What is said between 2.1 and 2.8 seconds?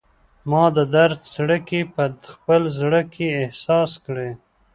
خپل